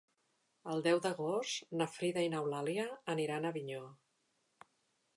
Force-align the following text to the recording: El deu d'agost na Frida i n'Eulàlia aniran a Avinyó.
El 0.71 0.79
deu 0.87 1.01
d'agost 1.07 1.69
na 1.83 1.89
Frida 1.97 2.25
i 2.29 2.33
n'Eulàlia 2.33 2.89
aniran 3.17 3.47
a 3.51 3.55
Avinyó. 3.55 3.87